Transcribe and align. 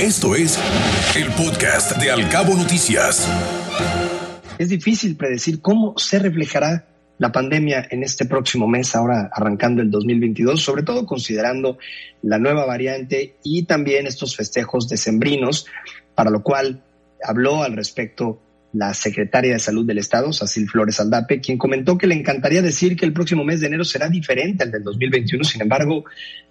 Esto 0.00 0.36
es 0.36 0.56
el 1.16 1.26
podcast 1.32 1.96
de 2.00 2.12
Alcabo 2.12 2.54
Noticias. 2.54 3.28
Es 4.56 4.68
difícil 4.68 5.16
predecir 5.16 5.60
cómo 5.60 5.98
se 5.98 6.20
reflejará 6.20 6.86
la 7.18 7.32
pandemia 7.32 7.84
en 7.90 8.04
este 8.04 8.24
próximo 8.24 8.68
mes, 8.68 8.94
ahora 8.94 9.28
arrancando 9.32 9.82
el 9.82 9.90
2022, 9.90 10.62
sobre 10.62 10.84
todo 10.84 11.04
considerando 11.04 11.78
la 12.22 12.38
nueva 12.38 12.64
variante 12.64 13.38
y 13.42 13.64
también 13.64 14.06
estos 14.06 14.36
festejos 14.36 14.88
decembrinos, 14.88 15.66
para 16.14 16.30
lo 16.30 16.44
cual 16.44 16.80
habló 17.24 17.64
al 17.64 17.74
respecto 17.74 18.40
la 18.72 18.94
secretaria 18.94 19.54
de 19.54 19.58
Salud 19.58 19.84
del 19.84 19.98
Estado, 19.98 20.32
Sacil 20.32 20.68
Flores 20.68 21.00
Aldape, 21.00 21.40
quien 21.40 21.58
comentó 21.58 21.98
que 21.98 22.06
le 22.06 22.14
encantaría 22.14 22.62
decir 22.62 22.96
que 22.96 23.04
el 23.04 23.12
próximo 23.12 23.42
mes 23.42 23.60
de 23.60 23.66
enero 23.66 23.82
será 23.82 24.08
diferente 24.08 24.62
al 24.62 24.70
del 24.70 24.84
2021. 24.84 25.42
Sin 25.42 25.62
embargo, 25.62 26.04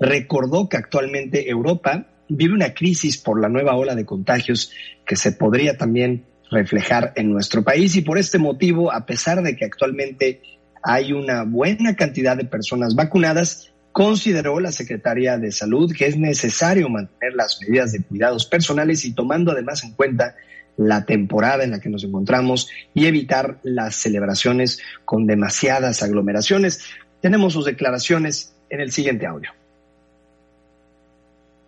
recordó 0.00 0.66
que 0.66 0.78
actualmente 0.78 1.50
Europa 1.50 2.06
vive 2.28 2.54
una 2.54 2.74
crisis 2.74 3.18
por 3.18 3.40
la 3.40 3.48
nueva 3.48 3.76
ola 3.76 3.94
de 3.94 4.04
contagios 4.04 4.72
que 5.06 5.16
se 5.16 5.32
podría 5.32 5.76
también 5.76 6.24
reflejar 6.50 7.12
en 7.16 7.32
nuestro 7.32 7.64
país 7.64 7.96
y 7.96 8.02
por 8.02 8.18
este 8.18 8.38
motivo, 8.38 8.92
a 8.92 9.06
pesar 9.06 9.42
de 9.42 9.56
que 9.56 9.64
actualmente 9.64 10.40
hay 10.82 11.12
una 11.12 11.44
buena 11.44 11.96
cantidad 11.96 12.36
de 12.36 12.44
personas 12.44 12.94
vacunadas, 12.94 13.72
consideró 13.92 14.60
la 14.60 14.72
secretaria 14.72 15.38
de 15.38 15.52
Salud 15.52 15.92
que 15.96 16.06
es 16.06 16.16
necesario 16.16 16.88
mantener 16.88 17.34
las 17.34 17.60
medidas 17.60 17.92
de 17.92 18.02
cuidados 18.02 18.46
personales 18.46 19.04
y 19.04 19.12
tomando 19.12 19.52
además 19.52 19.84
en 19.84 19.92
cuenta 19.92 20.34
la 20.76 21.04
temporada 21.04 21.64
en 21.64 21.70
la 21.70 21.80
que 21.80 21.88
nos 21.88 22.04
encontramos 22.04 22.68
y 22.92 23.06
evitar 23.06 23.60
las 23.62 23.96
celebraciones 23.96 24.80
con 25.04 25.26
demasiadas 25.26 26.02
aglomeraciones. 26.02 26.84
Tenemos 27.20 27.52
sus 27.52 27.64
declaraciones 27.64 28.54
en 28.68 28.80
el 28.80 28.90
siguiente 28.90 29.26
audio. 29.26 29.52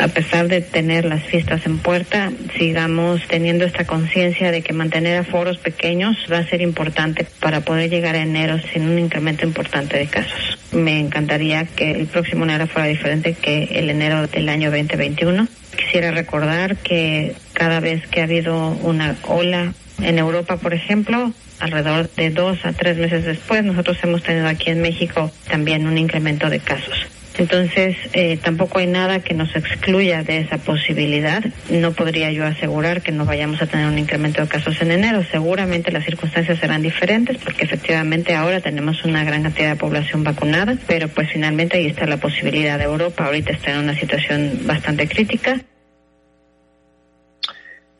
A 0.00 0.08
pesar 0.08 0.48
de 0.48 0.60
tener 0.60 1.04
las 1.04 1.24
fiestas 1.24 1.66
en 1.66 1.78
puerta, 1.78 2.30
sigamos 2.56 3.20
teniendo 3.26 3.64
esta 3.64 3.84
conciencia 3.84 4.52
de 4.52 4.62
que 4.62 4.72
mantener 4.72 5.18
aforos 5.18 5.58
pequeños 5.58 6.16
va 6.30 6.38
a 6.38 6.46
ser 6.46 6.60
importante 6.60 7.26
para 7.40 7.62
poder 7.62 7.90
llegar 7.90 8.14
a 8.14 8.22
enero 8.22 8.58
sin 8.72 8.88
un 8.88 8.98
incremento 8.98 9.44
importante 9.44 9.98
de 9.98 10.06
casos. 10.06 10.58
Me 10.72 11.00
encantaría 11.00 11.64
que 11.64 11.90
el 11.90 12.06
próximo 12.06 12.44
enero 12.44 12.66
fuera 12.66 12.86
diferente 12.86 13.34
que 13.34 13.64
el 13.72 13.90
enero 13.90 14.26
del 14.28 14.48
año 14.48 14.70
2021 14.70 15.48
Quisiera 15.78 16.10
recordar 16.10 16.76
que 16.76 17.36
cada 17.52 17.78
vez 17.78 18.04
que 18.08 18.20
ha 18.20 18.24
habido 18.24 18.70
una 18.82 19.16
ola 19.28 19.72
en 20.02 20.18
Europa, 20.18 20.56
por 20.56 20.74
ejemplo, 20.74 21.32
alrededor 21.60 22.10
de 22.10 22.30
dos 22.30 22.58
a 22.64 22.72
tres 22.72 22.96
meses 22.98 23.24
después, 23.24 23.62
nosotros 23.62 23.96
hemos 24.02 24.24
tenido 24.24 24.48
aquí 24.48 24.70
en 24.70 24.82
México 24.82 25.30
también 25.48 25.86
un 25.86 25.96
incremento 25.96 26.50
de 26.50 26.58
casos. 26.58 27.06
Entonces, 27.38 27.96
eh, 28.12 28.36
tampoco 28.36 28.80
hay 28.80 28.86
nada 28.86 29.20
que 29.20 29.32
nos 29.32 29.54
excluya 29.54 30.22
de 30.24 30.38
esa 30.38 30.58
posibilidad. 30.58 31.42
No 31.70 31.92
podría 31.92 32.32
yo 32.32 32.44
asegurar 32.44 33.00
que 33.00 33.12
no 33.12 33.24
vayamos 33.24 33.62
a 33.62 33.66
tener 33.66 33.86
un 33.86 33.98
incremento 33.98 34.42
de 34.42 34.48
casos 34.48 34.80
en 34.82 34.90
enero. 34.90 35.22
Seguramente 35.30 35.92
las 35.92 36.04
circunstancias 36.04 36.58
serán 36.58 36.82
diferentes 36.82 37.38
porque 37.38 37.64
efectivamente 37.64 38.34
ahora 38.34 38.60
tenemos 38.60 39.04
una 39.04 39.24
gran 39.24 39.44
cantidad 39.44 39.70
de 39.70 39.76
población 39.76 40.24
vacunada, 40.24 40.76
pero 40.86 41.08
pues 41.08 41.30
finalmente 41.30 41.78
ahí 41.78 41.86
está 41.86 42.06
la 42.06 42.16
posibilidad 42.16 42.76
de 42.76 42.84
Europa. 42.84 43.26
Ahorita 43.26 43.52
está 43.52 43.70
en 43.70 43.78
una 43.78 43.94
situación 43.94 44.60
bastante 44.64 45.08
crítica 45.08 45.60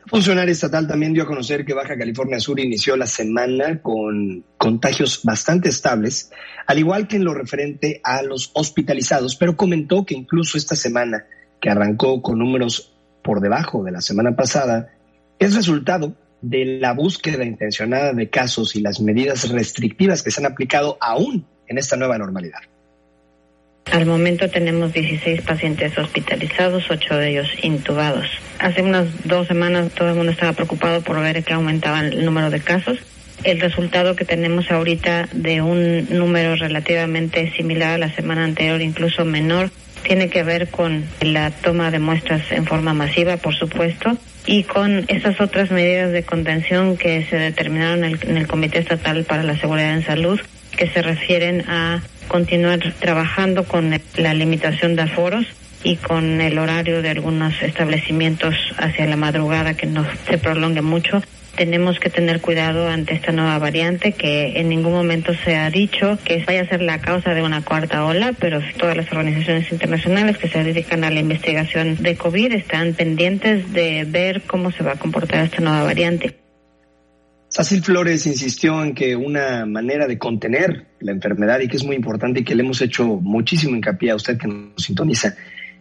funcionario 0.08 0.52
estatal 0.52 0.86
también 0.86 1.12
dio 1.12 1.22
a 1.22 1.26
conocer 1.26 1.64
que 1.64 1.74
Baja 1.74 1.96
California 1.96 2.40
Sur 2.40 2.58
inició 2.60 2.96
la 2.96 3.06
semana 3.06 3.80
con 3.82 4.44
contagios 4.56 5.20
bastante 5.22 5.68
estables, 5.68 6.30
al 6.66 6.78
igual 6.78 7.06
que 7.06 7.16
en 7.16 7.24
lo 7.24 7.34
referente 7.34 8.00
a 8.02 8.22
los 8.22 8.50
hospitalizados, 8.54 9.36
pero 9.36 9.56
comentó 9.56 10.04
que 10.04 10.14
incluso 10.14 10.56
esta 10.56 10.76
semana, 10.76 11.26
que 11.60 11.70
arrancó 11.70 12.22
con 12.22 12.38
números 12.38 12.94
por 13.22 13.40
debajo 13.40 13.84
de 13.84 13.92
la 13.92 14.00
semana 14.00 14.34
pasada, 14.34 14.90
es 15.38 15.54
resultado 15.54 16.16
de 16.40 16.78
la 16.80 16.92
búsqueda 16.92 17.44
intencionada 17.44 18.12
de 18.12 18.30
casos 18.30 18.76
y 18.76 18.80
las 18.80 19.00
medidas 19.00 19.48
restrictivas 19.48 20.22
que 20.22 20.30
se 20.30 20.40
han 20.40 20.50
aplicado 20.50 20.96
aún 21.00 21.46
en 21.66 21.78
esta 21.78 21.96
nueva 21.96 22.18
normalidad. 22.18 22.60
Al 23.92 24.04
momento 24.04 24.50
tenemos 24.50 24.92
16 24.92 25.42
pacientes 25.42 25.96
hospitalizados, 25.96 26.90
8 26.90 27.16
de 27.16 27.30
ellos 27.30 27.48
intubados. 27.62 28.26
Hace 28.58 28.82
unas 28.82 29.06
dos 29.24 29.46
semanas 29.48 29.92
todo 29.92 30.10
el 30.10 30.14
mundo 30.14 30.32
estaba 30.32 30.52
preocupado 30.52 31.00
por 31.00 31.20
ver 31.20 31.42
que 31.42 31.54
aumentaba 31.54 32.00
el 32.00 32.24
número 32.24 32.50
de 32.50 32.60
casos. 32.60 32.98
El 33.44 33.60
resultado 33.60 34.14
que 34.14 34.24
tenemos 34.24 34.70
ahorita 34.70 35.28
de 35.32 35.62
un 35.62 36.06
número 36.10 36.56
relativamente 36.56 37.50
similar 37.52 37.94
a 37.94 37.98
la 37.98 38.14
semana 38.14 38.44
anterior, 38.44 38.82
incluso 38.82 39.24
menor, 39.24 39.70
tiene 40.02 40.28
que 40.28 40.42
ver 40.42 40.68
con 40.68 41.04
la 41.20 41.50
toma 41.50 41.90
de 41.90 41.98
muestras 41.98 42.50
en 42.50 42.66
forma 42.66 42.94
masiva, 42.94 43.36
por 43.36 43.54
supuesto, 43.54 44.16
y 44.44 44.64
con 44.64 45.04
esas 45.08 45.40
otras 45.40 45.70
medidas 45.70 46.12
de 46.12 46.24
contención 46.24 46.96
que 46.96 47.24
se 47.26 47.36
determinaron 47.36 48.04
en 48.04 48.12
el, 48.12 48.18
en 48.28 48.36
el 48.36 48.46
Comité 48.46 48.80
Estatal 48.80 49.24
para 49.24 49.42
la 49.42 49.58
Seguridad 49.58 49.94
en 49.94 50.04
Salud, 50.04 50.40
que 50.76 50.88
se 50.88 51.02
refieren 51.02 51.64
a 51.68 52.02
continuar 52.28 52.80
trabajando 53.00 53.64
con 53.64 53.90
la 54.16 54.34
limitación 54.34 54.94
de 54.94 55.02
aforos 55.02 55.46
y 55.82 55.96
con 55.96 56.40
el 56.40 56.58
horario 56.58 57.02
de 57.02 57.10
algunos 57.10 57.62
establecimientos 57.62 58.54
hacia 58.76 59.06
la 59.06 59.16
madrugada 59.16 59.74
que 59.74 59.86
no 59.86 60.04
se 60.28 60.38
prolongue 60.38 60.82
mucho. 60.82 61.22
Tenemos 61.56 61.98
que 61.98 62.08
tener 62.08 62.40
cuidado 62.40 62.88
ante 62.88 63.14
esta 63.14 63.32
nueva 63.32 63.58
variante 63.58 64.12
que 64.12 64.60
en 64.60 64.68
ningún 64.68 64.92
momento 64.92 65.32
se 65.44 65.56
ha 65.56 65.68
dicho 65.70 66.16
que 66.24 66.44
vaya 66.46 66.62
a 66.62 66.68
ser 66.68 66.82
la 66.82 67.00
causa 67.00 67.34
de 67.34 67.42
una 67.42 67.62
cuarta 67.62 68.04
ola, 68.04 68.32
pero 68.38 68.60
todas 68.76 68.96
las 68.96 69.10
organizaciones 69.10 69.72
internacionales 69.72 70.38
que 70.38 70.48
se 70.48 70.62
dedican 70.62 71.02
a 71.02 71.10
la 71.10 71.18
investigación 71.18 71.96
de 72.00 72.16
COVID 72.16 72.52
están 72.52 72.94
pendientes 72.94 73.72
de 73.72 74.04
ver 74.06 74.42
cómo 74.42 74.70
se 74.70 74.84
va 74.84 74.92
a 74.92 74.98
comportar 74.98 75.44
esta 75.44 75.60
nueva 75.60 75.82
variante. 75.82 76.47
Sacil 77.58 77.82
Flores 77.82 78.24
insistió 78.28 78.84
en 78.84 78.94
que 78.94 79.16
una 79.16 79.66
manera 79.66 80.06
de 80.06 80.16
contener 80.16 80.86
la 81.00 81.10
enfermedad 81.10 81.58
y 81.58 81.66
que 81.66 81.76
es 81.76 81.82
muy 81.82 81.96
importante 81.96 82.38
y 82.38 82.44
que 82.44 82.54
le 82.54 82.62
hemos 82.62 82.80
hecho 82.80 83.04
muchísimo 83.04 83.74
hincapié 83.74 84.12
a 84.12 84.14
usted 84.14 84.38
que 84.38 84.46
nos 84.46 84.80
sintoniza 84.80 85.34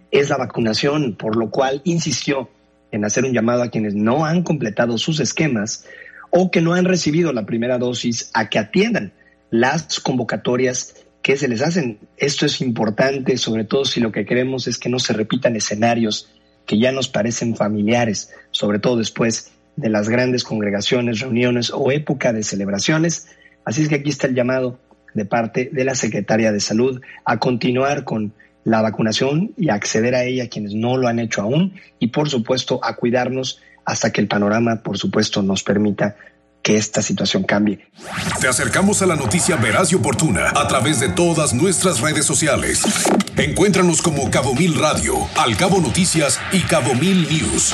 es 0.09 0.29
la 0.29 0.37
vacunación, 0.37 1.15
por 1.15 1.35
lo 1.35 1.51
cual 1.51 1.83
insistió 1.83 2.49
en 2.91 3.05
hacer 3.05 3.25
un 3.25 3.31
llamado 3.31 3.61
a 3.61 3.69
quienes 3.69 3.93
no 3.93 4.25
han 4.25 4.41
completado 4.41 4.97
sus 4.97 5.19
esquemas 5.19 5.85
o 6.31 6.49
que 6.49 6.61
no 6.61 6.73
han 6.73 6.85
recibido 6.85 7.31
la 7.31 7.45
primera 7.45 7.77
dosis 7.77 8.31
a 8.33 8.49
que 8.49 8.57
atiendan 8.57 9.13
las 9.51 9.99
convocatorias 9.99 10.95
que 11.21 11.37
se 11.37 11.47
les 11.47 11.61
hacen. 11.61 11.99
Esto 12.17 12.47
es 12.47 12.59
importante, 12.59 13.37
sobre 13.37 13.65
todo 13.65 13.85
si 13.85 13.99
lo 13.99 14.11
que 14.11 14.25
queremos 14.25 14.67
es 14.67 14.79
que 14.79 14.89
no 14.89 14.97
se 14.97 15.13
repitan 15.13 15.55
escenarios 15.55 16.27
que 16.65 16.79
ya 16.79 16.91
nos 16.91 17.07
parecen 17.07 17.55
familiares, 17.55 18.33
sobre 18.49 18.79
todo 18.79 18.97
después 18.97 19.51
de 19.77 19.89
las 19.89 20.09
grandes 20.09 20.43
congregaciones, 20.43 21.21
reuniones 21.21 21.71
o 21.73 21.91
época 21.91 22.33
de 22.33 22.43
celebraciones. 22.43 23.29
Así 23.63 23.83
es 23.83 23.87
que 23.87 23.95
aquí 23.95 24.09
está 24.09 24.27
el 24.27 24.35
llamado 24.35 24.79
de 25.13 25.23
parte 25.23 25.69
de 25.71 25.85
la 25.85 25.95
Secretaria 25.95 26.51
de 26.51 26.59
Salud 26.59 27.01
a 27.23 27.37
continuar 27.37 28.03
con 28.03 28.33
la 28.65 28.81
vacunación 28.81 29.53
y 29.55 29.69
acceder 29.69 30.13
a 30.13 30.25
ella 30.25 30.49
quienes 30.49 30.73
no 30.73 30.97
lo 30.97 31.07
han 31.07 31.19
hecho 31.19 31.41
aún 31.41 31.75
y 31.99 32.07
por 32.07 32.29
supuesto 32.29 32.83
a 32.83 32.97
cuidarnos 32.97 33.61
hasta 33.85 34.11
que 34.11 34.19
el 34.19 34.27
panorama 34.27 34.83
por 34.83 34.97
supuesto 34.97 35.41
nos 35.41 35.63
permita 35.63 36.17
que 36.61 36.75
esta 36.75 37.01
situación 37.01 37.43
cambie. 37.43 37.87
Te 38.41 38.47
acercamos 38.47 39.01
a 39.01 39.05
la 39.05 39.15
noticia 39.15 39.55
veraz 39.55 39.93
y 39.93 39.95
oportuna 39.95 40.49
a 40.49 40.67
través 40.67 40.99
de 40.99 41.07
todas 41.07 41.53
nuestras 41.53 42.01
redes 42.01 42.25
sociales. 42.25 42.83
Encuéntranos 43.37 44.01
como 44.01 44.29
Cabo 44.29 44.53
Mil 44.53 44.77
Radio, 44.77 45.13
Al 45.37 45.55
Cabo 45.55 45.79
Noticias 45.79 46.37
y 46.51 46.59
Cabo 46.61 46.93
Mil 46.95 47.25
News. 47.29 47.73